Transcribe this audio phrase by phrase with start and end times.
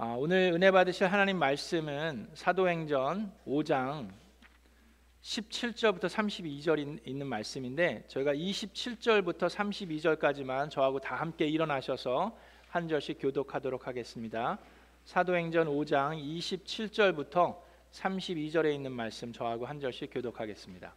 [0.00, 4.08] 아, 오늘 은혜 받으실 하나님 말씀은 사도행전 5장
[5.22, 12.38] 17절부터 32절 있는 말씀인데 저희가 27절부터 32절까지만 저하고 다 함께 일어나셔서
[12.68, 14.60] 한 절씩 교독하도록 하겠습니다.
[15.04, 17.60] 사도행전 5장 27절부터
[17.90, 20.94] 32절에 있는 말씀 저하고 한 절씩 교독하겠습니다.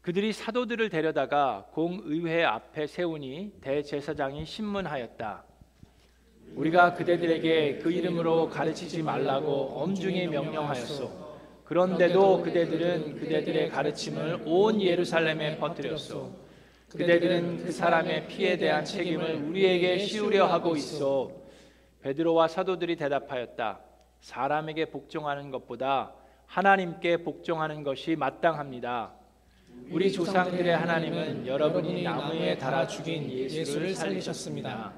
[0.00, 5.45] 그들이 사도들을 데려다가 공의회 앞에 세우니 대제사장이 신문하였다.
[6.54, 11.26] 우리가 그대들에게 그 이름으로 가르치지 말라고 엄중히 명령하였소.
[11.64, 16.30] 그런데도 그대들은 그대들의 가르침을 온 예루살렘에 퍼뜨렸소.
[16.90, 21.30] 그대들은 그 사람의 피에 대한 책임을 우리에게 씌우려 하고 있어.
[22.02, 23.80] 베드로와 사도들이 대답하였다.
[24.20, 26.14] 사람에게 복종하는 것보다
[26.46, 29.12] 하나님께 복종하는 것이 마땅합니다.
[29.90, 34.92] 우리 조상들의 하나님은 여러분이 나무에 달아 죽인 예수를 살리셨습니다.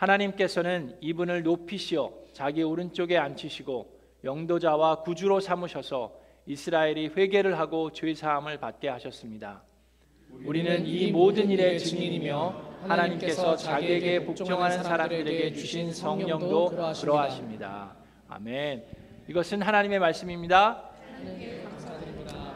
[0.00, 6.12] 하나님께서는 이분을 높이시어 자기 오른쪽에 앉히시고 영도자와 구주로 삼으셔서
[6.46, 9.62] 이스라엘이 회개를 하고 죄 사함을 받게 하셨습니다.
[10.44, 16.70] 우리는 이 모든 일의 증인이며 하나님께서 자기에게 복종하는 사람들에게 주신 성령도
[17.00, 17.94] 그러하십니다.
[18.28, 18.84] 아멘.
[19.28, 20.82] 이것은 하나님의 말씀입니다.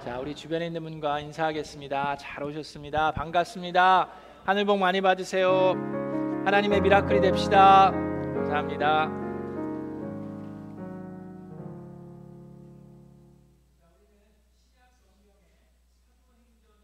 [0.02, 2.16] 자, 우리 주변에 있는 분과 인사하겠습니다.
[2.16, 3.12] 잘 오셨습니다.
[3.12, 4.08] 반갑습니다.
[4.44, 6.03] 하늘 복 많이 받으세요.
[6.44, 7.90] 하나님의 미라클이 됩시다.
[7.90, 9.10] 감사합니다.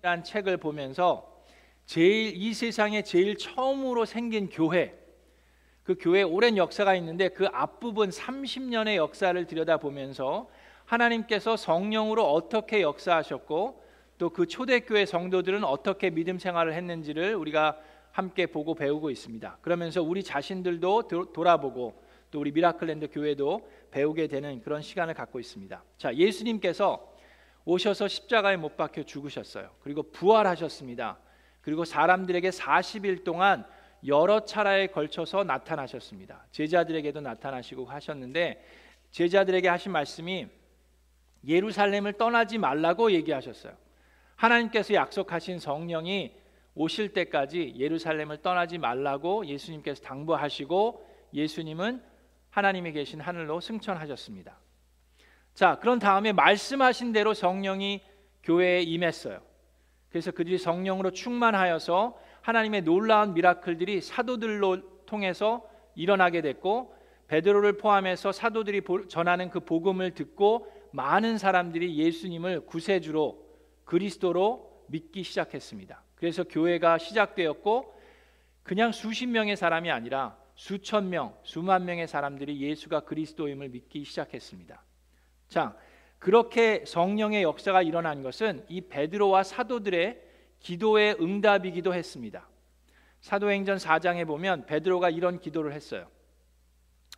[0.01, 1.45] 란 책을 보면서
[1.85, 4.99] 제일 이 세상에 제일 처음으로 생긴 교회
[5.83, 10.49] 그 교회 오랜 역사가 있는데 그 앞부분 30년의 역사를 들여다보면서
[10.87, 13.85] 하나님께서 성령으로 어떻게 역사하셨고
[14.17, 17.79] 또 그 초대교회 성도들은 어떻게 믿음 생활을 했는지를 우리가
[18.13, 19.59] 함께 보고 배우고 있습니다.
[19.61, 25.83] 그러면서 우리 자신들도 돌아보고 또 우리 미라클랜드 교회도 배우게 되는 그런 시간을 갖고 있습니다.
[25.99, 27.11] 자, 예수님께서
[27.65, 29.71] 오셔서 십자가에 못 박혀 죽으셨어요.
[29.83, 31.19] 그리고 부활하셨습니다.
[31.61, 33.65] 그리고 사람들에게 40일 동안
[34.07, 36.47] 여러 차례에 걸쳐서 나타나셨습니다.
[36.53, 38.65] 제자들에게도 나타나시고 하셨는데
[39.11, 40.47] 제자들에게 하신 말씀이
[41.47, 43.75] 예루살렘을 떠나지 말라고 얘기하셨어요.
[44.37, 46.33] 하나님께서 약속하신 성령이
[46.75, 52.03] 오실 때까지 예루살렘을 떠나지 말라고 예수님께서 당부하시고 예수님은
[52.51, 54.59] 하나님이 계신 하늘로 승천하셨습니다.
[55.55, 58.03] 자, 그런 다음에 말씀하신 대로 성령이
[58.43, 59.41] 교회에 임했어요.
[60.09, 66.95] 그래서 그들이 성령으로 충만하여서 하나님의 놀라운 미라클들이 사도들로 통해서 일어나게 됐고
[67.29, 73.45] 베드로를 포함해서 사도들이 전하는 그 복음을 듣고 많은 사람들이 예수님을 구세주로
[73.85, 76.03] 그리스도로 믿기 시작했습니다.
[76.21, 77.99] 그래서 교회가 시작되었고
[78.63, 84.85] 그냥 수십 명의 사람이 아니라 수천 명, 수만 명의 사람들이 예수가 그리스도임을 믿기 시작했습니다.
[85.49, 85.75] 자,
[86.19, 90.21] 그렇게 성령의 역사가 일어난 것은 이 베드로와 사도들의
[90.59, 92.47] 기도의 응답이기도 했습니다.
[93.23, 96.07] 사도행전 4장에 보면 베드로가 이런 기도를 했어요.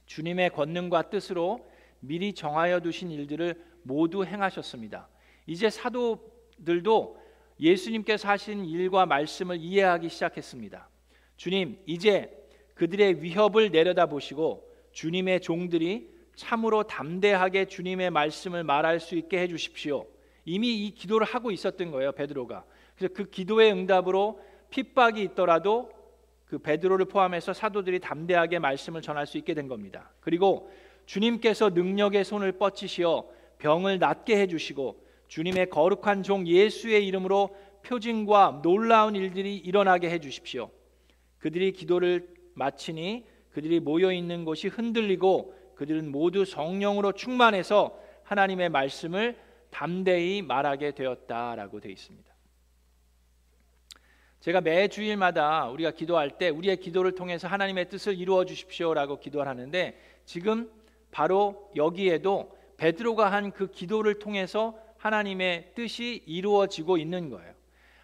[0.06, 1.68] 주님의 권능과 뜻으로
[1.98, 5.08] 미리 정하여 두신 일들을 모두 행하셨습니다.
[5.46, 7.21] 이제 사도들도
[7.62, 10.88] 예수님께서 하신 일과 말씀을 이해하기 시작했습니다.
[11.36, 12.30] 주님, 이제
[12.74, 20.06] 그들의 위협을 내려다 보시고 주님의 종들이 참으로 담대하게 주님의 말씀을 말할 수 있게 해 주십시오.
[20.44, 22.64] 이미 이 기도를 하고 있었던 거예요, 베드로가.
[22.96, 24.40] 그래서 그 기도의 응답으로
[24.70, 25.90] 핍박이 있더라도
[26.46, 30.10] 그 베드로를 포함해서 사도들이 담대하게 말씀을 전할 수 있게 된 겁니다.
[30.20, 30.70] 그리고
[31.06, 33.26] 주님께서 능력의 손을 뻗치시어
[33.58, 35.01] 병을 낫게 해 주시고
[35.32, 40.70] 주님의 거룩한 종 예수의 이름으로 표징과 놀라운 일들이 일어나게 해 주십시오.
[41.38, 49.38] 그들이 기도를 마치니 그들이 모여 있는 곳이 흔들리고 그들은 모두 성령으로 충만해서 하나님의 말씀을
[49.70, 52.30] 담대히 말하게 되었다라고 되어 있습니다.
[54.40, 59.98] 제가 매 주일마다 우리가 기도할 때 우리의 기도를 통해서 하나님의 뜻을 이루어 주십시오라고 기도를 하는데
[60.26, 60.70] 지금
[61.10, 67.52] 바로 여기에도 베드로가 한 그 기도를 통해서 하나님의 뜻이 이루어지고 있는 거예요.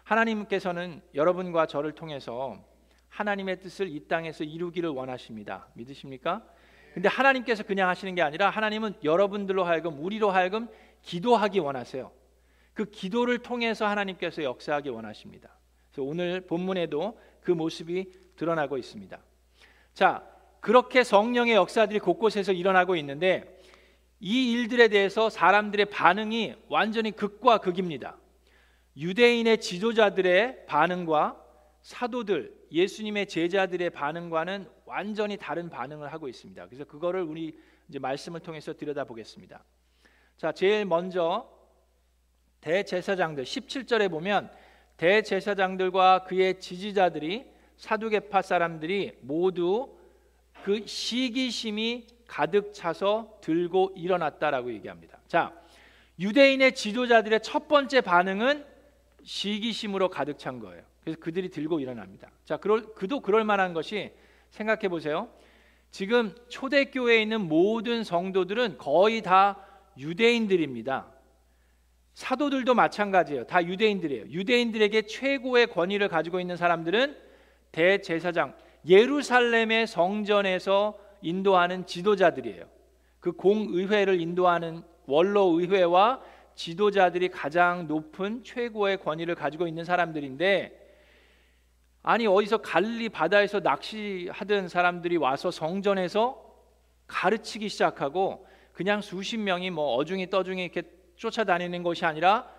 [0.03, 2.61] 하나님께서는 여러분과 저를 통해서
[3.07, 5.69] 하나님의 뜻을 이 땅에서 이루기를 원하십니다.
[5.75, 6.43] 믿으십니까?
[6.93, 10.67] 근데 하나님께서 그냥 하시는 게 아니라 하나님은 여러분들로 하여금 우리로 하여금
[11.01, 12.11] 기도하기 원하세요.
[12.73, 15.57] 그 기도를 통해서 하나님께서 역사하기 원하십니다.
[15.91, 19.17] 그래서 오늘 본문에도 그 모습이 드러나고 있습니다.
[19.93, 20.27] 자,
[20.59, 23.57] 그렇게 성령의 역사들이 곳곳에서 일어나고 있는데
[24.19, 28.17] 이 일들에 대해서 사람들의 반응이 완전히 극과 극입니다.
[28.97, 31.41] 유대인의 지도자들의 반응과
[31.81, 36.65] 사도들, 예수님의 제자들의 반응과는 완전히 다른 반응을 하고 있습니다.
[36.67, 37.57] 그래서 그거를 우리
[37.87, 39.63] 이제 말씀을 통해서 들여다보겠습니다.
[40.35, 41.49] 자, 제일 먼저
[42.61, 44.51] 대제사장들 17절에 보면
[44.97, 47.45] 대제사장들과 그의 지지자들이
[47.77, 49.97] 사두개파 사람들이 모두
[50.63, 55.17] 그 시기심이 가득 차서 들고 일어났다라고 얘기합니다.
[55.27, 55.51] 자,
[56.19, 58.63] 유대인의 지도자들의 첫 번째 반응은
[59.23, 60.83] 시기심으로 가득 찬 거예요.
[61.01, 62.29] 그래서 그들이 들고 일어납니다.
[62.45, 64.11] 자, 그럴 그도 그럴 만한 것이
[64.51, 65.29] 생각해 보세요.
[65.89, 69.65] 지금 초대교회에 있는 모든 성도들은 거의 다
[69.97, 71.07] 유대인들입니다.
[72.13, 73.47] 사도들도 마찬가지예요.
[73.47, 74.25] 다 유대인들이에요.
[74.25, 77.17] 유대인들에게 최고의 권위를 가지고 있는 사람들은
[77.71, 78.55] 대제사장,
[78.87, 82.65] 예루살렘의 성전에서 인도하는 지도자들이에요.
[83.19, 86.21] 그 공의회를 인도하는 원로 의회와
[86.55, 90.77] 지도자들이 가장 높은 최고의 권위를 가지고 있는 사람들인데
[92.01, 96.45] 아니 어디서 갈리 바다에서 낚시하던 사람들이 와서 성전에서
[97.07, 100.83] 가르치기 시작하고 그냥 수십 명이 뭐 어중이 떠중이 이렇게
[101.15, 102.49] 쫓아다니는 것이 아니라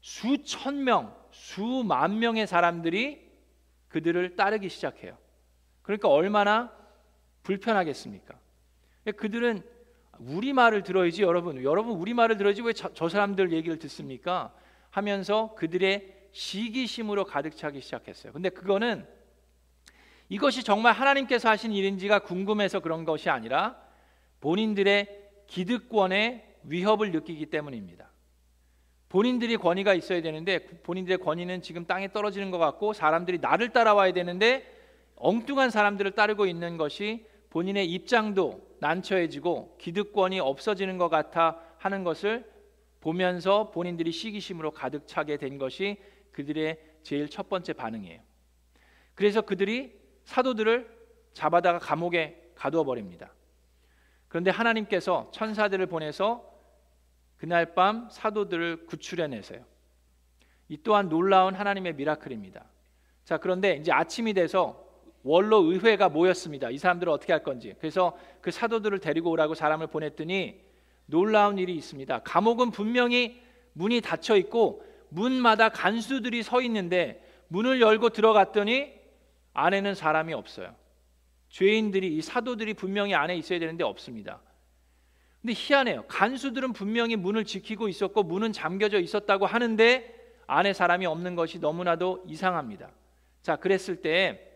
[0.00, 3.30] 수천 명, 수만 명의 사람들이
[3.88, 5.16] 그들을 따르기 시작해요.
[5.82, 6.72] 그러니까 얼마나
[7.42, 8.38] 불편하겠습니까?
[9.16, 9.62] 그들은
[10.18, 11.62] 우리 말을 들어야지 여러분.
[11.64, 14.54] 여러분 우리 말을 들어야지 왜 저 사람들 얘기를 듣습니까?
[14.90, 18.32] 하면서 그들의 시기심으로 가득 차기 시작했어요.
[18.32, 19.06] 근데 그거는
[20.28, 23.76] 이것이 정말 하나님께서 하신 일인지가 궁금해서 그런 것이 아니라
[24.40, 28.08] 본인들의 기득권의 위협을 느끼기 때문입니다.
[29.08, 34.64] 본인들이 권위가 있어야 되는데 본인들의 권위는 지금 땅에 떨어지는 것 같고 사람들이 나를 따라와야 되는데
[35.16, 42.50] 엉뚱한 사람들을 따르고 있는 것이 본인의 입장도 난처해지고 기득권이 없어지는 것 같아 하는 것을
[43.00, 45.98] 보면서 본인들이 시기심으로 가득 차게 된 것이
[46.32, 48.22] 그들의 제일 첫 번째 반응이에요.
[49.14, 50.88] 그래서 그들이 사도들을
[51.34, 53.34] 잡아다가 감옥에 가두어 버립니다.
[54.28, 56.50] 그런데 하나님께서 천사들을 보내서
[57.36, 59.62] 그날 밤 사도들을 구출해 내세요.
[60.68, 62.64] 이 또한 놀라운 하나님의 미라클입니다.
[63.24, 64.81] 자, 그런데 이제 아침이 돼서
[65.24, 66.70] 원로 의회가 모였습니다.
[66.70, 67.74] 이 사람들을 어떻게 할 건지.
[67.78, 70.60] 그래서 그 사도들을 데리고 오라고 사람을 보냈더니
[71.06, 72.20] 놀라운 일이 있습니다.
[72.20, 73.40] 감옥은 분명히
[73.74, 78.92] 문이 닫혀 있고 문마다 간수들이 서 있는데 문을 열고 들어갔더니
[79.54, 80.74] 안에는 사람이 없어요.
[81.50, 84.40] 죄인들이 이 사도들이 분명히 안에 있어야 되는데 없습니다.
[85.42, 86.04] 근데 희한해요.
[86.08, 90.14] 간수들은 분명히 문을 지키고 있었고 문은 잠겨져 있었다고 하는데
[90.46, 92.90] 안에 사람이 없는 것이 너무나도 이상합니다.
[93.42, 94.51] 자, 그랬을 때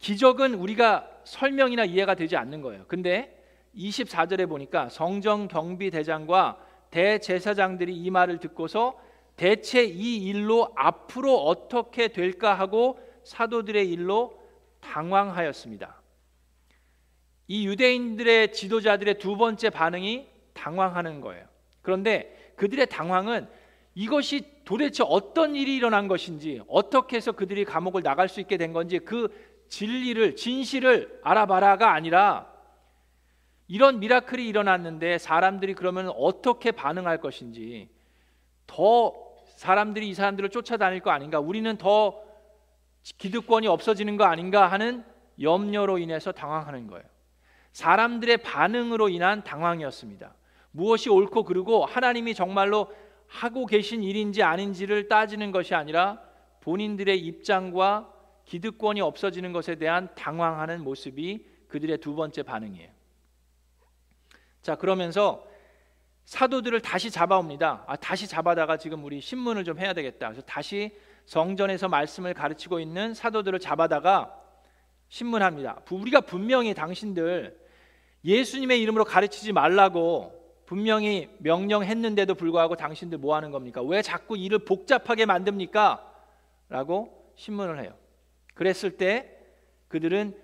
[0.00, 2.84] 기적은 우리가 설명이나 이해가 되지 않는 거예요.
[2.88, 3.36] 근데
[3.76, 6.58] 24절에 보니까 성정 경비 대장과
[6.90, 8.98] 대제사장들이 이 말을 듣고서
[9.36, 14.38] 대체 이 일로 앞으로 어떻게 될까 하고 사도들의 일로
[14.80, 16.00] 당황하였습니다.
[17.48, 21.46] 이 유대인들의 지도자들의 두 번째 반응이 당황하는 거예요.
[21.82, 23.48] 그런데 그들의 당황은
[23.94, 28.98] 이것이 도대체 어떤 일이 일어난 것인지 어떻게 해서 그들이 감옥을 나갈 수 있게 된 건지
[28.98, 29.28] 그
[29.70, 32.50] 진리를 진실을 알아봐라가 아니라
[33.68, 37.88] 이런 미라클이 일어났는데 사람들이 그러면 어떻게 반응할 것인지
[38.66, 39.14] 더
[39.56, 42.20] 사람들이 이 사람들을 쫓아다닐 거 아닌가 우리는 더
[43.18, 45.04] 기득권이 없어지는 거 아닌가 하는
[45.40, 47.04] 염려로 인해서 당황하는 거예요.
[47.72, 50.34] 사람들의 반응으로 인한 당황이었습니다.
[50.72, 52.92] 무엇이 옳고 그르고 하나님이 정말로
[53.28, 56.20] 하고 계신 일인지 아닌지를 따지는 것이 아니라
[56.60, 62.90] 본인들의 입장과 기득권이 없어지는 것에 대한 당황하는 모습이 그들의 두 번째 반응이에요.
[64.62, 65.46] 자, 그러면서
[66.24, 67.84] 사도들을 다시 잡아옵니다.
[67.86, 70.28] 아, 다시 잡아다가 지금 우리 신문을 좀 해야 되겠다.
[70.28, 74.36] 그래서 다시 성전에서 말씀을 가르치고 있는 사도들을 잡아다가
[75.08, 75.82] 신문합니다.
[75.90, 77.58] 우리가 분명히 당신들
[78.24, 83.82] 예수님의 이름으로 가르치지 말라고 분명히 명령했는데도 불구하고 당신들 뭐 하는 겁니까?
[83.82, 86.06] 왜 자꾸 일을 복잡하게 만듭니까?
[86.68, 87.92] 라고 신문을 해요.
[88.60, 89.38] 그랬을 때
[89.88, 90.36] 그들은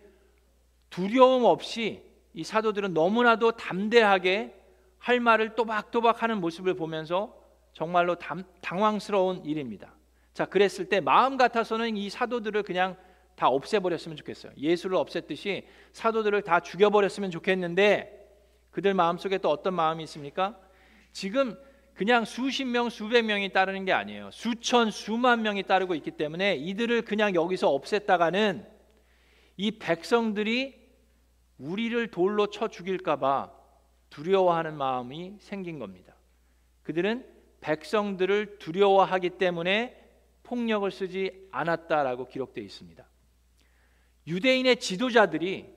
[0.88, 4.54] 두려움 없이 이 사도들은 너무나도 담대하게
[4.96, 7.36] 할 말을 또박또박 하는 모습을 보면서
[7.74, 9.94] 정말로 담, 당황스러운 일입니다.
[10.32, 12.96] 자, 그랬을 때 마음 같아서는 이 사도들을 그냥
[13.34, 14.52] 다 없애버렸으면 좋겠어요.
[14.56, 18.30] 예수를 없앴듯이 사도들을 다 죽여버렸으면 좋겠는데
[18.70, 20.58] 그들 마음속에 또 어떤 마음이 있습니까?
[21.12, 21.54] 지금
[21.96, 24.30] 그냥 수십 명, 수백 명이 따르는 게 아니에요.
[24.30, 28.66] 수천, 수만 명이 따르고 있기 때문에 이들을 그냥 여기서 없앴다가는
[29.56, 30.74] 이 백성들이
[31.56, 33.50] 우리를 돌로 쳐 죽일까봐
[34.10, 36.14] 두려워하는 마음이 생긴 겁니다.
[36.82, 37.26] 그들은
[37.62, 39.96] 백성들을 두려워하기 때문에
[40.42, 43.06] 폭력을 쓰지 않았다라고 기록되어 있습니다.
[44.26, 45.74] 유대인의 지도자들이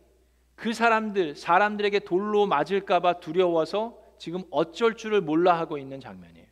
[0.56, 6.48] 그 사람들 사람들에게 돌로 맞을까봐 두려워서 지금 어쩔 줄을 몰라 하고 있는 장면이에요.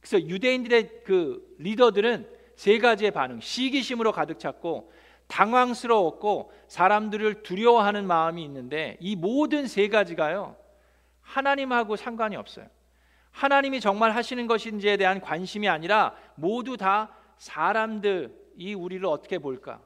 [0.00, 4.92] 그래서 유대인들의 그 리더들은 세 가지의 반응, 시기심으로 가득 찼고
[5.28, 10.56] 당황스러웠고 사람들을 두려워하는 마음이 있는데 이 모든 세 가지가요
[11.22, 12.66] 하나님하고 상관이 없어요.
[13.30, 19.80] 하나님이 정말 하시는 것인지에 대한 관심이 아니라 모두 다 사람들이 우리를 어떻게 볼까?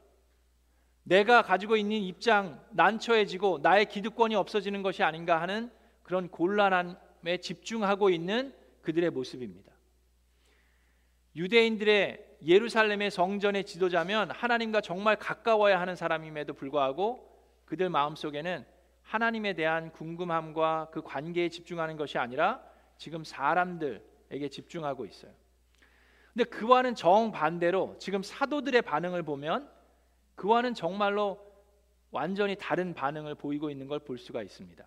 [1.05, 5.71] 내가 가지고 있는 입장 난처해지고 나의 기득권이 없어지는 것이 아닌가 하는
[6.07, 9.73] 그런 곤란함에 집중하고 있는 그들의 모습입니다.
[11.35, 17.29] 유대인들의 예루살렘의 성전의 지도자면 하나님과 정말 가까워야 하는 사람임에도 불구하고
[17.65, 18.65] 그들 마음속에는
[19.03, 22.63] 하나님에 대한 궁금함과 그 관계에 집중하는 것이 아니라
[22.99, 25.33] 지금 사람들에게 집중하고 있어요.
[26.33, 29.69] 근데 그와는 정반대로 지금 사도들의 반응을 보면
[30.37, 31.45] 그와는 정말로
[32.13, 34.87] 완전히 다른 반응을 보이고 있는 걸 볼 수가 있습니다.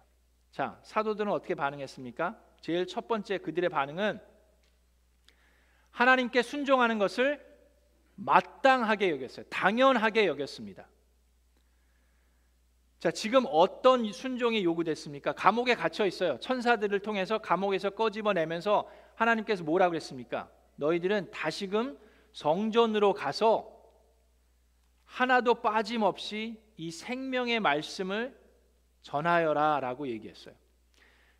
[0.51, 2.39] 자, 사도들은 어떻게 반응했습니까?
[2.61, 4.19] 제일 첫 번째 그들의 반응은
[5.91, 7.45] 하나님께 순종하는 것을
[8.15, 9.45] 마땅하게 여겼어요.
[9.49, 10.87] 당연하게 여겼습니다.
[12.99, 15.31] 자, 지금 어떤 순종이 요구됐습니까?
[15.31, 16.37] 감옥에 갇혀 있어요.
[16.39, 20.49] 천사들을 통해서 감옥에서 꺼집어내면서 하나님께서 뭐라고 그랬습니까?
[20.75, 21.97] 너희들은 다시금
[22.33, 23.73] 성전으로 가서
[25.05, 28.38] 하나도 빠짐없이 이 생명의 말씀을
[29.01, 30.53] 전하여라 라고 얘기했어요.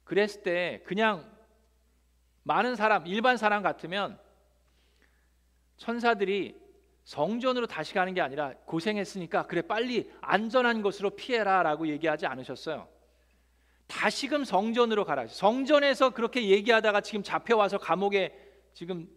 [0.04, 1.30] 그랬을 때 그냥
[2.44, 4.20] 많은 사람, 일반 사람 같으면
[5.78, 6.60] 천사들이
[7.04, 12.88] 성전으로 다시 가는 게 아니라 고생했으니까 그래 빨리 안전한 곳으로 피해라 라고 얘기하지 않으셨어요.
[13.88, 15.26] 다시금 성전으로 가라.
[15.28, 18.36] 성전에서 그렇게 얘기하다가 지금 잡혀와서 감옥에
[18.74, 19.10] 지금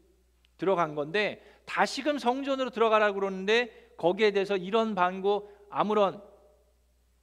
[0.57, 6.23] 들어간 건데 다시금 성전으로 들어가라고 그러는데 거기에 대해서 이런 반고 아무런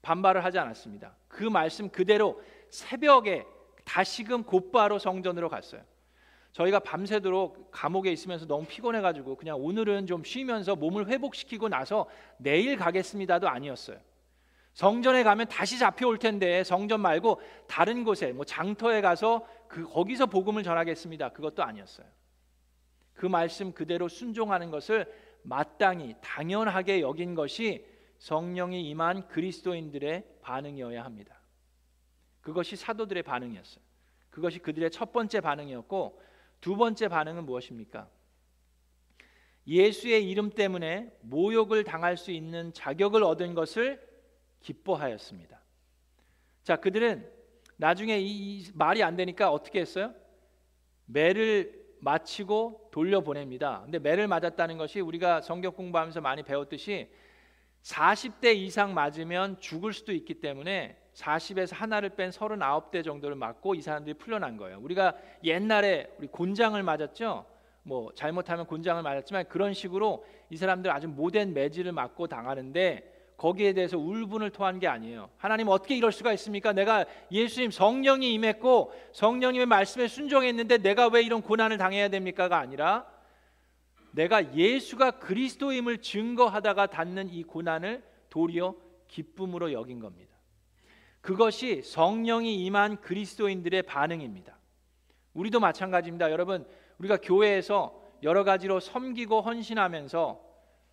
[0.01, 1.15] 반발을 하지 않았습니다.
[1.27, 3.46] 그 말씀 그대로 새벽에
[3.86, 5.82] 다시금 곧바로 성전으로 갔어요.
[6.51, 12.75] 저희가 밤새도록 감옥에 있으면서 너무 피곤해 가지고 그냥 오늘은 좀 쉬면서 몸을 회복시키고 나서 내일
[12.75, 13.98] 가겠습니다도 아니었어요.
[14.74, 20.63] 성전에 가면 다시 잡혀올 텐데 성전 말고 다른 곳에 뭐 장터에 가서 그 거기서 복음을
[20.63, 21.29] 전하겠습니다.
[21.29, 22.08] 그것도 아니었어요.
[23.13, 25.12] 그 말씀 그대로 순종하는 것을
[25.44, 27.86] 마땅히 당연하게 여긴 것이
[28.20, 31.40] 성령이 임한 그리스도인들의 반응이어야 합니다.
[32.42, 33.84] 그것이 사도들의 반응이었어요.
[34.30, 36.22] 그것이 그들의 첫 번째 반응이었고
[36.62, 38.10] 두 번째 반응은 무엇입니까?
[39.66, 44.06] 예수의 이름 때문에 모욕을 당할 수 있는 자격을 얻은 것을
[44.62, 45.60] 기뻐하였습니다.
[46.64, 47.30] 자, 그들은
[47.78, 50.14] 나중에 이, 이 말이 안 되니까 어떻게 했어요?
[51.06, 53.82] 매를 마치고 돌려보냅니다.
[53.84, 57.10] 근데 매를 맞았다는 것이 우리가 성경 공부하면서 많이 배웠듯이
[57.84, 64.16] 40대 이상 맞으면 죽을 수도 있기 때문에 40에서 하나를 뺀 39대 정도를 맞고 이 사람들이
[64.16, 64.80] 풀려난 거예요.
[64.80, 67.46] 우리가 옛날에 우리 곤장을 맞았죠.
[67.84, 73.98] 뭐 잘못하면 곤장을 맞았지만 그런 식으로 이 사람들 아주 모된 매질을 맞고 당하는데 거기에 대해서
[73.98, 75.30] 울분을 토한 게 아니에요.
[75.38, 76.74] 하나님 어떻게 이럴 수가 있습니까?
[76.74, 83.06] 내가 예수님 성령이 임했고 성령님의 말씀에 순종했는데 내가 왜 이런 고난을 당해야 됩니까가 아니라
[84.12, 88.75] 내가 예수가 그리스도임을 증거하다가 닿는 이 고난을 도리어
[89.08, 90.36] 기쁨으로 여긴 겁니다.
[91.22, 94.58] 그것이 성령이 임한 그리스도인들의 반응입니다.
[95.34, 96.32] 우리도 마찬가지입니다.
[96.32, 96.66] 여러분,
[96.98, 100.50] 우리가 교회에서 여러 가지로 섬기고 헌신하면서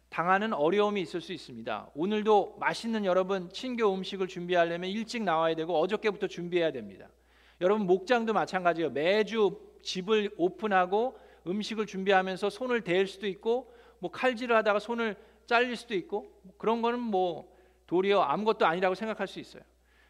[0.09, 1.91] 당하는 어려움이 있을 수 있습니다.
[1.95, 7.09] 오늘도 맛있는 여러분 친교 음식을 준비하려면 일찍 나와야 되고 어저께부터 준비해야 됩니다.
[7.61, 8.91] 여러분 목장도 마찬가지예요.
[8.91, 15.95] 매주 집을 오픈하고 음식을 준비하면서 손을 댈 수도 있고 뭐 칼질을 하다가 손을 잘릴 수도
[15.95, 17.55] 있고 그런 거는 뭐
[17.87, 19.63] 도리어 아무것도 아니라고 생각할 수 있어요.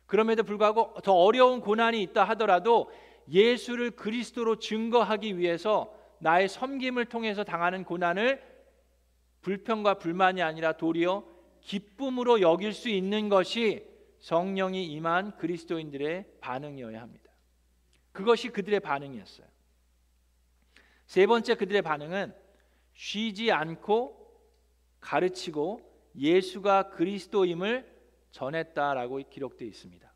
[0.07, 2.91] 그럼에도 불구하고 더 어려운 고난이 있다 하더라도
[3.29, 8.43] 예수를 그리스도로 증거하기 위해서 나의 섬김을 통해서 당하는 고난을
[9.43, 11.25] 불평과 불만이 아니라 도리어
[11.61, 13.85] 기쁨으로 여길 수 있는 것이
[14.21, 17.31] 성령이 임한 그리스도인들의 반응이어야 합니다.
[18.13, 19.47] 그것이 그들의 반응이었어요.
[21.07, 22.35] 세 번째 그들의 반응은
[22.95, 24.27] 쉬지 않고
[25.01, 25.81] 가르치고
[26.17, 27.95] 예수가 그리스도임을
[28.31, 30.13] 전했다라고 기록되어 있습니다.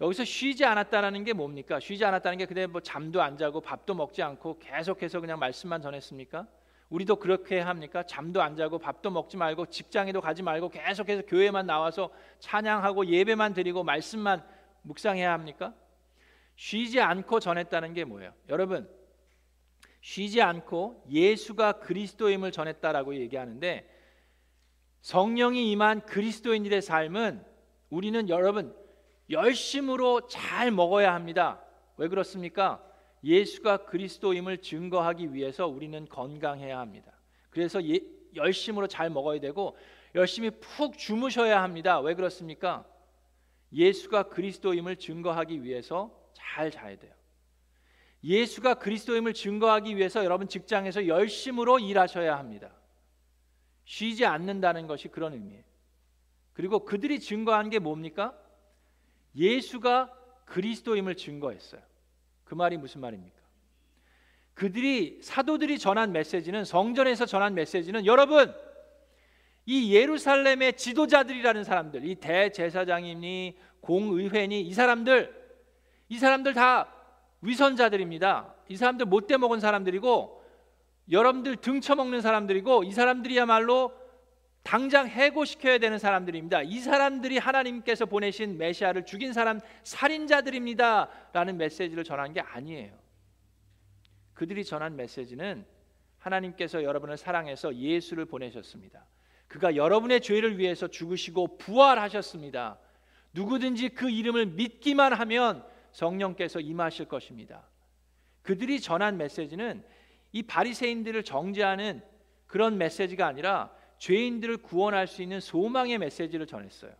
[0.00, 1.78] 여기서 쉬지 않았다라는 게 뭡니까?
[1.78, 6.46] 쉬지 않았다는 게 그냥 뭐 잠도 안 자고 밥도 먹지 않고 계속해서 그냥 말씀만 전했습니까?
[6.88, 8.02] 우리도 그렇게 합니까?
[8.02, 12.10] 잠도 안 자고 밥도 먹지 말고 직장에도 가지 말고 계속해서 교회만 나와서
[12.40, 14.42] 찬양하고 예배만 드리고 말씀만
[14.82, 15.74] 묵상해야 합니까?
[16.56, 18.32] 쉬지 않고 전했다는 게 뭐예요?
[18.48, 18.88] 여러분
[20.00, 23.88] 쉬지 않고 예수가 그리스도임을 전했다라고 얘기하는데
[25.02, 27.44] 성령이 임한 그리스도인들의 삶은
[27.90, 28.74] 우리는 여러분
[29.28, 31.62] 열심으로 잘 먹어야 합니다.
[31.96, 32.82] 왜 그렇습니까?
[33.22, 37.12] 예수가 그리스도임을 증거하기 위해서 우리는 건강해야 합니다.
[37.50, 38.00] 그래서 예,
[38.34, 39.76] 열심으로 잘 먹어야 되고
[40.14, 42.00] 열심히 푹 주무셔야 합니다.
[42.00, 42.86] 왜 그렇습니까?
[43.72, 47.12] 예수가 그리스도임을 증거하기 위해서 잘 자야 돼요.
[48.22, 52.70] 예수가 그리스도임을 증거하기 위해서 여러분 직장에서 열심으로 일하셔야 합니다.
[53.84, 55.64] 쉬지 않는다는 것이 그런 의미예요.
[56.52, 58.36] 그리고 그들이 증거한 게 뭡니까?
[59.34, 60.12] 예수가
[60.44, 61.80] 그리스도임을 증거했어요.
[62.44, 63.40] 그 말이 무슨 말입니까?
[64.54, 68.54] 그들이 사도들이 전한 메시지는 성전에서 전한 메시지는 여러분
[69.64, 75.40] 이 예루살렘의 지도자들이라는 사람들, 이 대제사장이니 공의회니 이 사람들
[76.08, 76.92] 이 사람들 다
[77.42, 78.54] 위선자들입니다.
[78.68, 80.40] 이 사람들 못돼 먹은 사람들이고
[81.10, 83.92] 여러분들 등쳐먹는 사람들이고 이 사람들이야말로
[84.62, 86.62] 당장 해고시켜야 되는 사람들입니다.
[86.62, 92.92] 이 사람들이 하나님께서 보내신 메시아를 죽인 사람 살인자들입니다라는 메시지를 전한 게 아니에요.
[94.34, 95.64] 그들이 전한 메시지는
[96.18, 99.06] 하나님께서 여러분을 사랑해서 예수를 보내셨습니다.
[99.48, 102.78] 그가 여러분의 죄를 위해서 죽으시고 부활하셨습니다.
[103.32, 107.68] 누구든지 그 이름을 믿기만 하면 성령께서 임하실 것입니다.
[108.42, 109.84] 그들이 전한 메시지는
[110.32, 112.02] 이 바리새인들을 정죄하는
[112.46, 116.92] 그런 메시지가 아니라 죄인들을 구원할 수 있는 소망의 메시지를 전했어요.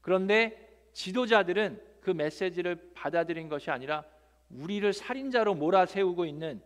[0.00, 4.04] 그런데 지도자들은 그 메시지를 받아들인 것이 아니라
[4.50, 6.62] 우리를 살인자로 몰아세우고 있는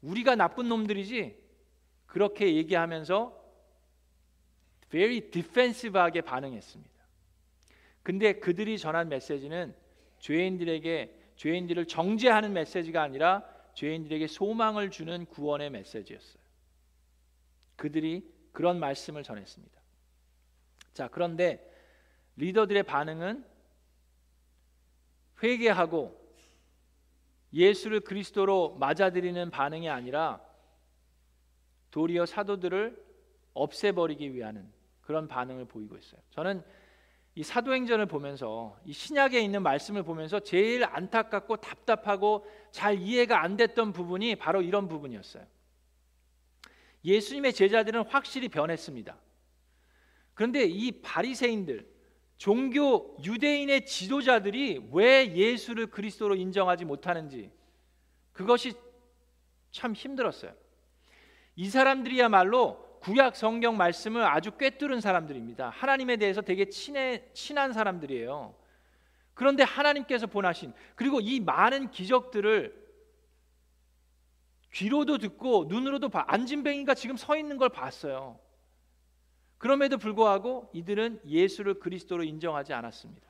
[0.00, 1.36] 우리가 나쁜 놈들이지
[2.06, 3.44] 그렇게 얘기하면서
[4.88, 6.96] very defensive하게 반응했습니다.
[8.02, 9.74] 근데 그들이 전한 메시지는
[10.18, 13.44] 죄인들에게 죄인들을 정죄하는 메시지가 아니라
[13.74, 16.42] 죄인들에게 소망을 주는 구원의 메시지였어요.
[17.76, 19.80] 그들이 그런 말씀을 전했습니다.
[20.94, 21.62] 자, 그런데
[22.36, 23.44] 리더들의 반응은
[25.42, 26.26] 회개하고
[27.52, 30.40] 예수를 그리스도로 맞아들이는 반응이 아니라
[31.90, 33.04] 도리어 사도들을
[33.54, 36.20] 없애버리기 위한 그런 반응을 보이고 있어요.
[36.30, 36.62] 저는
[37.36, 43.92] 이 사도행전을 보면서 이 신약에 있는 말씀을 보면서 제일 안타깝고 답답하고 잘 이해가 안 됐던
[43.92, 45.46] 부분이 바로 이런 부분이었어요.
[47.04, 49.18] 예수님의 제자들은 확실히 변했습니다.
[50.32, 51.86] 그런데 이 바리새인들
[52.38, 57.52] 종교 유대인의 지도자들이 왜 예수를 그리스도로 인정하지 못하는지
[58.32, 58.72] 그것이
[59.70, 60.54] 참 힘들었어요.
[61.54, 65.70] 이 사람들이야말로 구약 성경 말씀을 아주 꿰뚫은 사람들입니다.
[65.70, 68.54] 하나님에 대해서 되게 친해, 친한 사람들이에요.
[69.34, 72.86] 그런데 하나님께서 보내신 그리고 이 많은 기적들을
[74.72, 76.24] 귀로도 듣고 눈으로도 봐.
[76.26, 78.38] 안진뱅이가 지금 서 있는 걸 봤어요.
[79.58, 83.26] 그럼에도 불구하고 이들은 예수를 그리스도로 인정하지 않았습니다.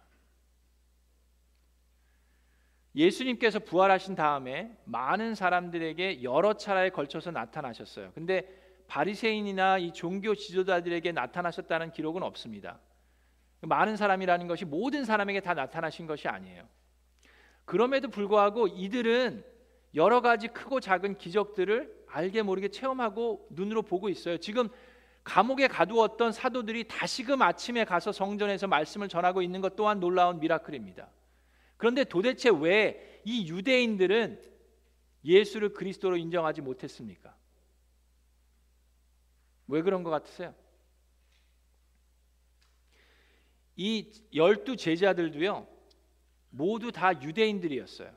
[2.97, 8.13] 예수님께서 부활하신 다음에 많은 사람들에게 여러 차례에 걸쳐서 나타나셨어요.
[8.15, 12.79] 근데 바리새인이나 이 종교 지도자들에게 나타나셨다는 기록은 없습니다.
[13.61, 16.69] 많은 사람이라는 것이 모든 사람에게 다 나타나신 것이 아니에요.
[17.65, 19.45] 그럼에도 불구하고 이들은
[19.95, 24.37] 여러 가지 크고 작은 기적들을 알게 모르게 체험하고 눈으로 보고 있어요.
[24.39, 24.69] 지금
[25.25, 31.11] 감옥에 가두었던 사도들이 다시금 아침에 가서 성전에서 말씀을 전하고 있는 것 또한 놀라운 미라클입니다.
[31.77, 34.41] 그런데 도대체 왜 이 유대인들은
[35.25, 37.36] 예수를 그리스도로 인정하지 못했습니까?
[39.69, 40.55] 왜 그런 것 같으세요?
[43.77, 45.67] 이 열두 제자들도요
[46.51, 48.11] 모두 다 유대인들이었어요.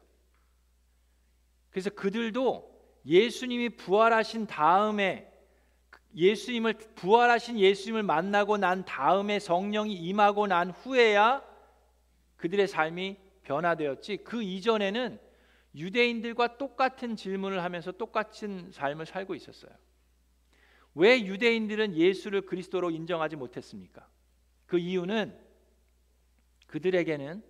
[1.70, 2.70] 그래서 그들도
[3.06, 5.30] 예수님이 부활하신 다음에
[6.16, 11.44] 예수님을 부활하신 예수님을 만나고 난 다음에 성령이 임하고 난 후에야
[12.38, 15.20] 그들의 삶이 변화되었지 그 이전에는
[15.76, 19.72] 유대인들과 똑같은 질문을 하면서 똑같은 삶을 살고 있었어요.
[21.00, 24.06] 왜 유대인들은 예수를 그리스도로 인정하지 못했습니까?
[24.66, 25.34] 그 이유는
[26.68, 27.42] 그들에게는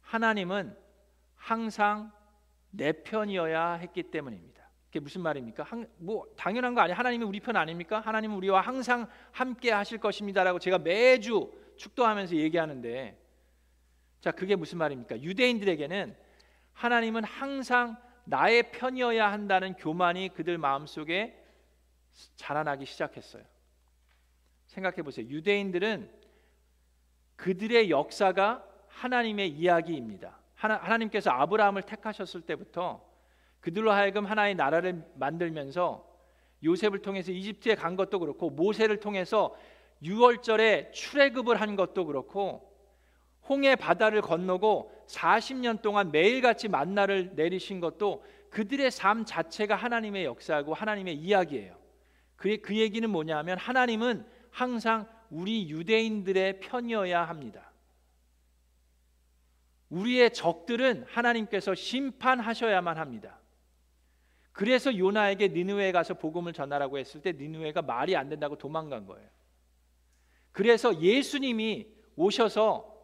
[0.00, 0.76] 하나님은
[1.34, 2.12] 항상
[2.70, 4.70] 내 편이어야 했기 때문입니다.
[4.86, 5.64] 그게 무슨 말입니까?
[5.64, 6.96] 한, 뭐 당연한 거 아니에요.
[6.96, 7.98] 하나님이 우리 편 아닙니까?
[7.98, 13.20] 하나님은 우리와 항상 함께 하실 것입니다라고 제가 매주 축도하면서 얘기하는데
[14.20, 15.20] 자, 그게 무슨 말입니까?
[15.20, 16.16] 유대인들에게는
[16.74, 21.42] 하나님은 항상 나의 편이어야 한다는 교만이 그들 마음속에
[22.36, 23.42] 자라나기 시작했어요.
[24.66, 25.26] 생각해 보세요.
[25.28, 26.10] 유대인들은
[27.36, 30.38] 그들의 역사가 하나님의 이야기입니다.
[30.54, 33.04] 하나, 하나님께서 아브라함을 택하셨을 때부터
[33.60, 36.06] 그들로 하여금 하나의 나라를 만들면서
[36.64, 39.54] 요셉을 통해서 이집트에 간 것도 그렇고 모세를 통해서
[40.02, 42.72] 6월절에 출애굽을 한 것도 그렇고
[43.48, 51.14] 홍해 바다를 건너고 40년 동안 매일같이 만나를 내리신 것도 그들의 삶 자체가 하나님의 역사고 하나님의
[51.14, 51.76] 이야기예요.
[52.36, 57.72] 그, 그 얘기는 뭐냐면 하나님은 항상 우리 유대인들의 편이어야 합니다.
[59.88, 63.40] 우리의 적들은 하나님께서 심판하셔야만 합니다.
[64.52, 69.28] 그래서 요나에게 니느웨에 가서 복음을 전하라고 했을 때 니느웨가 말이 안 된다고 도망간 거예요.
[70.50, 72.96] 그래서 예수님이 오셔서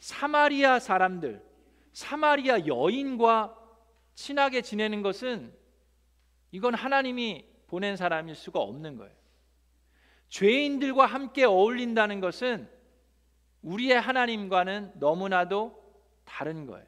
[0.00, 1.42] 사마리아 사람들,
[1.92, 3.56] 사마리아 여인과
[4.14, 5.54] 친하게 지내는 것은
[6.50, 9.12] 이건 하나님이 보낸 사람일 수가 없는 거예요.
[10.28, 12.68] 죄인들과 함께 어울린다는 것은
[13.62, 15.82] 우리의 하나님과는 너무나도
[16.24, 16.86] 다른 거예요.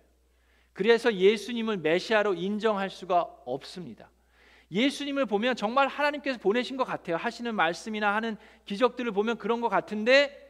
[0.72, 4.08] 그래서 예수님을 메시아로 인정할 수가 없습니다.
[4.70, 7.16] 예수님을 보면 정말 하나님께서 보내신 것 같아요.
[7.16, 10.40] 하시는 말씀이나 하는 기적들을 보면 그런 것 같은데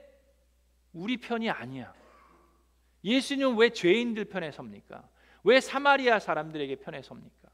[0.93, 1.95] 우리 편이 아니야.
[3.05, 5.09] 예수님은 왜 죄인들 편에 섭니까?
[5.45, 7.46] 왜 사마리아 사람들에게 편에 섭니까?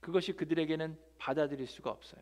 [0.00, 2.20] 그것이 그들에게는 받아들일 수가 없어요.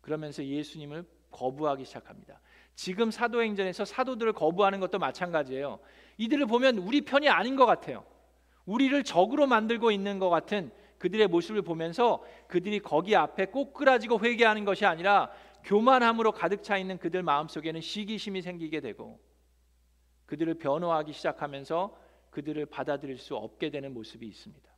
[0.00, 2.40] 그러면서 예수님을 거부하기 시작합니다.
[2.74, 5.78] 지금 사도행전에서 사도들을 거부하는 것도 마찬가지예요.
[6.18, 8.04] 이들을 보면 우리 편이 아닌 것 같아요.
[8.66, 14.86] 우리를 적으로 만들고 있는 것 같은 그들의 모습을 보면서 그들이 거기 앞에 꼬꾸라지고 회개하는 것이
[14.86, 15.32] 아니라
[15.64, 19.20] 교만함으로 가득 차 있는 그들 마음속에는 시기심이 생기게 되고
[20.26, 21.96] 그들을 변호하기 시작하면서
[22.30, 24.71] 그들을 받아들일 수 없게 되는 모습이 있습니다.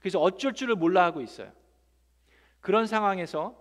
[0.00, 1.52] 그래서 어쩔 줄을 몰라 하고 있어요.
[2.60, 3.56] 그런 상황에서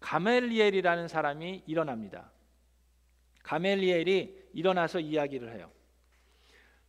[0.00, 2.30] 가멜리엘이라는 사람이 일어납니다.
[3.42, 5.70] 가멜리엘이 일어나서 이야기를 해요.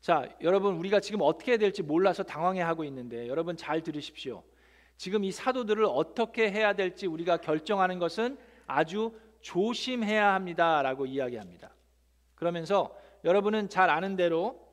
[0.01, 4.43] 자, 여러분 우리가 지금 어떻게 해야 될지 몰라서 당황해 하고 있는데 여러분 잘 들으십시오.
[4.95, 8.37] 지금 이 사도들을 어떻게 해야 될지 우리가 결정하는 것은
[8.67, 11.73] 아주 조심해야 합니다라고 이야기합니다.
[12.35, 14.67] 그러면서 여러분은 잘 아는 대로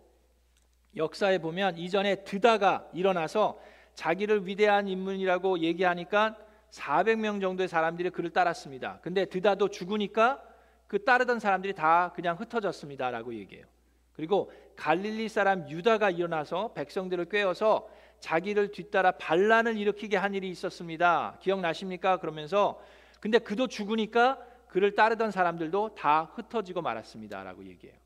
[0.96, 3.60] 역사에 보면 이전에 드다가 일어나서
[3.96, 6.36] 자기를 위대한 인물이라고 얘기하니까
[6.70, 9.00] 400명 정도의 사람들이 그를 따랐습니다.
[9.02, 10.42] 근데 드다도 죽으니까
[10.86, 13.64] 그 따르던 사람들이 다 그냥 흩어졌습니다라고 얘기해요.
[14.12, 17.88] 그리고 갈릴리 사람 유다가 일어나서 백성들을 꿰어서
[18.20, 21.38] 자기를 뒤따라 반란을 일으키게 한 일이 있었습니다.
[21.40, 22.18] 기억나십니까?
[22.18, 22.80] 그러면서
[23.20, 27.96] 근데 그도 죽으니까 그를 따르던 사람들도 다 흩어지고 말았습니다라고 얘기해요.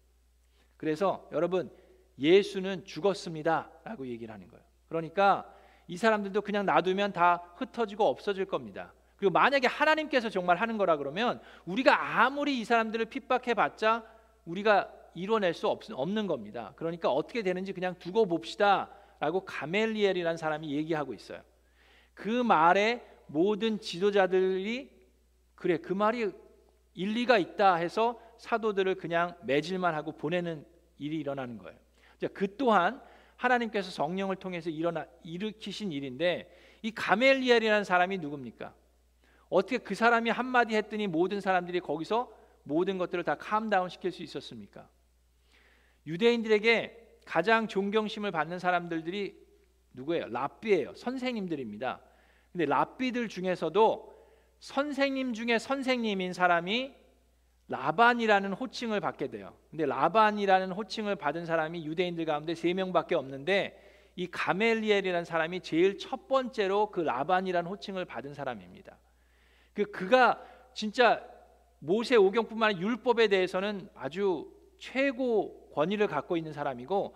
[0.77, 1.71] 그래서 여러분
[2.19, 4.65] 예수는 죽었습니다라고 얘기를 하는 거예요.
[4.89, 5.53] 그러니까
[5.91, 8.93] 이 사람들도 그냥 놔두면 다 흩어지고 없어질 겁니다.
[9.17, 14.05] 그리고 만약에 하나님께서 정말 하는 거라 그러면 우리가 아무리 이 사람들을 핍박해 봤자
[14.45, 16.75] 우리가 이뤄낼 수 없, 는 겁니다.
[16.77, 21.43] 그러니까 어떻게 되는지 그냥 두고 봅시다라고 가멜리엘이라는 사람이 얘기하고 있어요.
[22.15, 24.93] 그 말에 모든 지도자들이
[25.57, 26.31] 그래 그 말이
[26.95, 30.65] 일리가 있다 해서 사도들을 그냥 매질만 하고 보내는
[30.99, 31.77] 일이 일어나는 거예요.
[32.33, 33.03] 그 또한
[33.41, 38.75] 하나님께서 성령을 통해서 일어나 일으키신 일인데 이 가멜리엘이라는 사람이 누굽니까?
[39.49, 42.31] 어떻게 그 사람이 한마디 했더니 모든 사람들이 거기서
[42.63, 44.89] 모든 것들을 다 캄다운 시킬 수 있었습니까?
[46.07, 49.35] 유대인들에게 가장 존경심을 받는 사람들이
[49.95, 50.27] 누구예요?
[50.29, 50.95] 랍비예요.
[50.95, 52.01] 선생님들입니다.
[52.53, 54.21] 근데 랍비들 중에서도
[54.59, 56.95] 선생님 중에 선생님인 사람이
[57.71, 59.55] 라반이라는 호칭을 받게 돼요.
[59.71, 66.27] 근데 라반이라는 호칭을 받은 사람이 유대인들 가운데 세 명밖에 없는데 이 가멜리엘이라는 사람이 제일 첫
[66.27, 68.99] 번째로 그 라반이라는 호칭을 받은 사람입니다.
[69.73, 71.25] 그 그가 진짜
[71.79, 77.15] 모세 오경뿐만 아니라 율법에 대해서는 아주 최고 권위를 갖고 있는 사람이고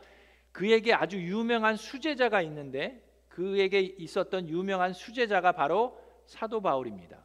[0.52, 7.23] 그에게 아주 유명한 수제자가 있는데 그에게 있었던 유명한 수제자가 바로 사도 바울입니다.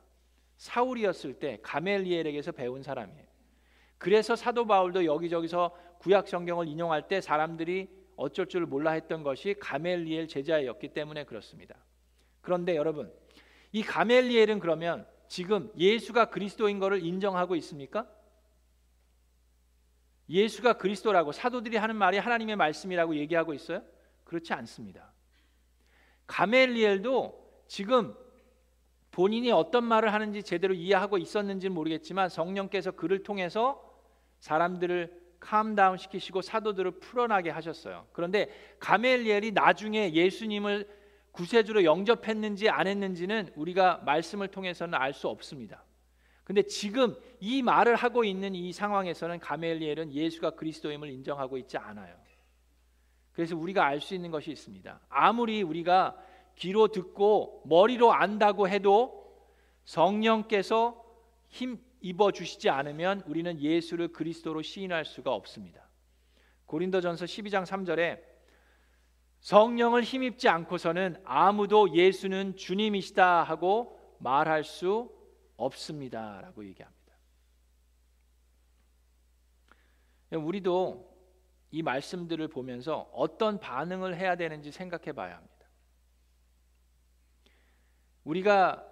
[0.60, 3.26] 사울이었을 때 가멜리엘에게서 배운 사람이에요.
[3.98, 10.28] 그래서 사도 바울도 여기저기서 구약 성경을 인용할 때 사람들이 어쩔 줄 몰라 했던 것이 가멜리엘
[10.28, 11.76] 제자였기 때문에 그렇습니다.
[12.42, 13.12] 그런데 여러분,
[13.72, 18.10] 이 가멜리엘은 그러면 지금 예수가 그리스도인 것을 인정하고 있습니까?
[20.28, 23.82] 예수가 그리스도라고 사도들이 하는 말이 하나님의 말씀이라고 얘기하고 있어요?
[24.26, 25.14] 그렇지 않습니다.
[26.28, 28.14] 가멜리엘도 지금
[29.12, 33.84] 본인이 어떤 말을 하는지 제대로 이해하고 있었는지는 모르겠지만 성령께서 그를 통해서
[34.40, 38.08] 사람들을 캄다운 시키시고 사도들을 풀어나게 하셨어요.
[38.12, 40.88] 그런데 가멜리엘이 나중에 예수님을
[41.32, 45.84] 구세주로 영접했는지 안 했는지는 우리가 말씀을 통해서는 알 수 없습니다.
[46.44, 52.16] 근데 지금 이 말을 하고 있는 이 상황에서는 가멜리엘은 예수가 그리스도임을 인정하고 있지 않아요.
[53.32, 55.00] 그래서 우리가 알 수 있는 것이 있습니다.
[55.08, 56.18] 아무리 우리가
[56.60, 59.20] 귀로 듣고 머리로 안다고 해도
[59.86, 61.04] 성령께서
[61.48, 65.90] 힘 입어 주시지 않으면 우리는 예수를 그리스도로 시인할 수가 없습니다.
[66.66, 68.22] 고린도전서 12장 3절에
[69.40, 75.12] 성령을 힘입지 않고서는 아무도 예수는 주님이시다 하고 말할 수
[75.58, 77.00] 없습니다라고 얘기합니다.
[80.32, 81.10] 우리도
[81.72, 85.59] 이 말씀들을 보면서 어떤 반응을 해야 되는지 생각해 봐야 합니다.
[88.24, 88.86] 우리가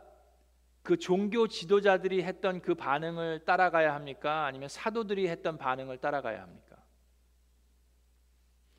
[0.81, 4.45] 그 종교 지도자들이 했던 그 반응을 따라가야 합니까?
[4.45, 6.77] 아니면 사도들이 했던 반응을 따라가야 합니까?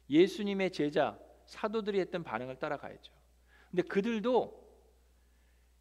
[0.09, 3.13] 예수님의 제자 사도들이 했던 반응을 따라가야죠.
[3.71, 4.67] 근데 그들도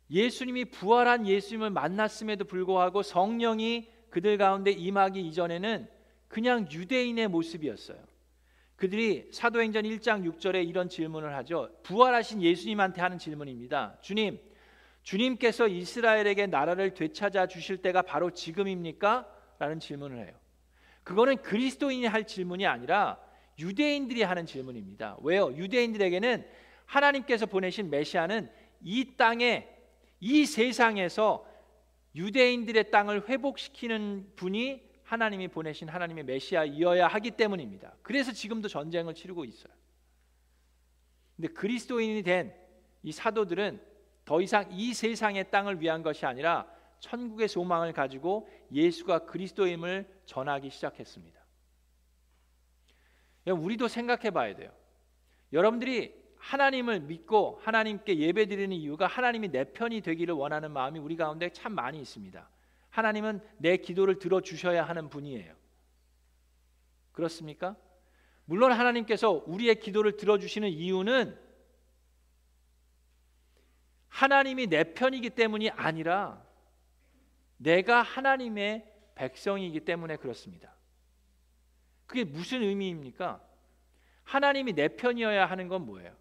[0.09, 5.89] 예수님이 부활한 예수님을 만났음에도 불구하고 성령이 그들 가운데 임하기 이전에는
[6.27, 7.97] 그냥 유대인의 모습이었어요.
[8.75, 11.69] 그들이 사도행전 1장 6절에 이런 질문을 하죠.
[11.83, 13.97] 부활하신 예수님한테 하는 질문입니다.
[14.01, 14.39] 주님,
[15.07, 19.25] 주님께서 이스라엘에게 나라를 되찾아 주실 때가 바로 지금입니까?
[19.57, 20.37] 라는 질문을 해요.
[21.03, 23.17] 그거는 그리스도인이 할 질문이 아니라
[23.57, 25.15] 유대인들이 하는 질문입니다.
[25.21, 25.55] 왜요?
[25.55, 26.45] 유대인들에게는
[26.85, 29.69] 하나님께서 보내신 메시아는 이 땅에
[30.19, 31.47] 이 세상에서
[32.13, 37.95] 유대인들의 땅을 회복시키는 분이 하나님이 보내신 하나님의 메시아이어야 하기 때문입니다.
[38.01, 39.71] 그래서 지금도 전쟁을 치르고 있어요.
[41.37, 42.67] 근데 그리스도인이 된
[43.07, 43.79] 이 사도들은
[44.27, 46.67] 더 이상 이 세상의 땅을 위한 것이 아니라
[46.99, 51.39] 천국의 소망을 가지고 예수가 그리스도임을 전하기 시작했습니다.
[53.47, 54.69] 우리도 생각해 봐야 돼요.
[55.53, 61.73] 여러분들이 하나님을 믿고 하나님께 예배드리는 이유가 하나님이 내 편이 되기를 원하는 마음이 우리 가운데 참
[61.73, 62.49] 많이 있습니다.
[62.89, 65.55] 하나님은 내 기도를 들어 주셔야 하는 분이에요.
[67.13, 67.77] 그렇습니까?
[68.43, 71.46] 물론 하나님께서 우리의 기도를 들어 주시는 이유는
[74.17, 76.43] 하나님이 내 편이기 때문이 아니라
[77.57, 80.73] 내가 하나님의 백성이기 때문에 그렇습니다.
[82.07, 83.39] 그게 무슨 의미입니까?
[84.23, 86.15] 하나님이 내 편이어야 하는 건 뭐예요?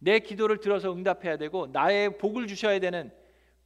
[0.00, 3.10] 내 기도를 들어서 응답해야 되고 나의 복을 주셔야 되는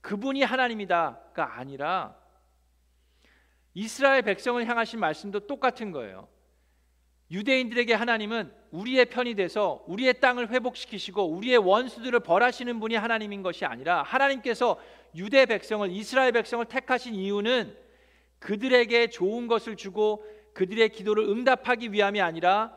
[0.02, 2.16] 그분이 하나님이다가 아니라
[3.72, 6.28] 이스라엘 백성을 향하신 말씀도 똑같은 거예요.
[7.30, 14.02] 유대인들에게 하나님은 우리의 편이 돼서 우리의 땅을 회복시키시고 우리의 원수들을 벌하시는 분이 하나님인 것이 아니라
[14.02, 14.78] 하나님께서
[15.14, 17.76] 유대 백성을 이스라엘 백성을 택하신 이유는
[18.40, 22.76] 그들에게 좋은 것을 주고 그들의 기도를 응답하기 위함이 아니라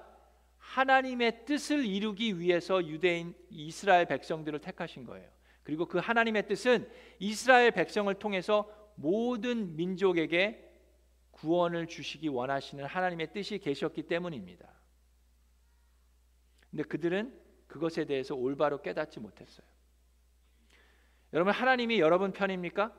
[0.58, 5.28] 하나님의 뜻을 이루기 위해서 유대인 이스라엘 백성들을 택하신 거예요.
[5.64, 6.88] 그리고 그 하나님의 뜻은
[7.20, 10.67] 이스라엘 백성을 통해서 모든 민족에게
[11.38, 14.68] 구원을 주시기 원하시는 하나님의 뜻이 계셨기 때문입니다.
[16.70, 19.66] 근데 그들은 그것에 대해서 올바로 깨닫지 못했어요.
[21.34, 22.96] 여러분 하나님이 여러분 편입니까?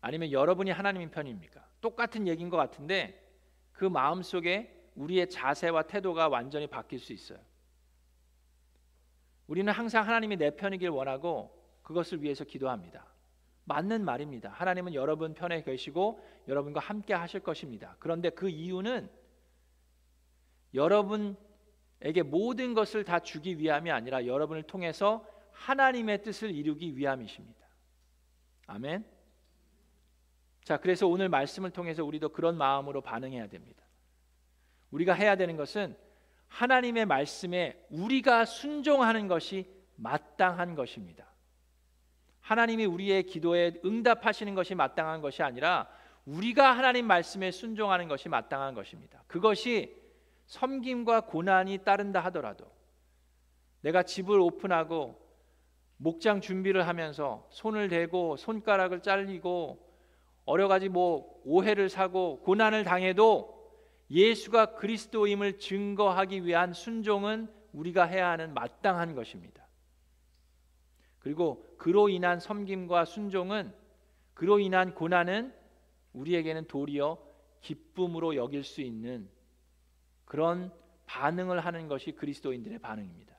[0.00, 1.66] 아니면 여러분이 하나님 편입니까?
[1.80, 3.22] 똑같은 얘기인 것 같은데
[3.72, 7.38] 그 마음 속에 우리의 자세와 태도가 완전히 바뀔 수 있어요.
[9.46, 13.06] 우리는 항상 하나님이 내 편이길 원하고 그것을 위해서 기도합니다.
[13.66, 14.50] 맞는 말입니다.
[14.50, 17.96] 하나님은 여러분 편에 계시고 여러분과 함께 하실 것입니다.
[17.98, 19.10] 그런데 그 이유는
[20.72, 27.66] 여러분에게 모든 것을 다 주기 위함이 아니라 여러분을 통해서 하나님의 뜻을 이루기 위함이십니다.
[28.68, 29.04] 아멘.
[30.62, 33.84] 자, 그래서 오늘 말씀을 통해서 우리도 그런 마음으로 반응해야 됩니다.
[34.90, 35.96] 우리가 해야 되는 것은
[36.48, 41.35] 하나님의 말씀에 우리가 순종하는 것이 마땅한 것입니다.
[42.46, 45.88] 하나님이 우리의 기도에 응답하시는 것이 마땅한 것이 아니라
[46.26, 49.24] 우리가 하나님 말씀에 순종하는 것이 마땅한 것입니다.
[49.26, 49.96] 그것이
[50.46, 52.64] 섬김과 고난이 따른다 하더라도
[53.80, 55.20] 내가 집을 오픈하고
[55.96, 59.84] 목장 준비를 하면서 손을 대고 손가락을 잘리고
[60.46, 63.56] 여러 가지 뭐 오해를 사고 고난을 당해도
[64.08, 69.65] 예수가 그리스도임을 증거하기 위한 순종은 우리가 해야 하는 마땅한 것입니다.
[71.26, 73.74] 그리고 그로 인한 섬김과 순종은
[74.32, 75.52] 그로 인한 고난은
[76.12, 77.18] 우리에게는 도리어
[77.62, 79.28] 기쁨으로 여길 수 있는
[80.24, 80.72] 그런
[81.06, 83.36] 반응을 하는 것이 그리스도인들의 반응입니다.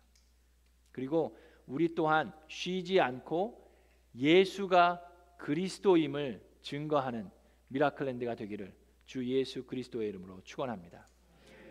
[0.92, 3.72] 그리고 우리 또한 쉬지 않고
[4.16, 7.32] 예수가 그리스도임을 증거하는
[7.70, 11.07] 미라클랜드가 되기를 주 예수 그리스도의 이름으로 축원합니다.